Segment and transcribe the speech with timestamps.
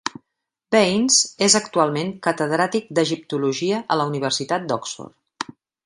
[0.75, 1.17] Baines
[1.47, 5.55] és actualment Catedràtic d'Egiptologia a la Universitat d'Oxford.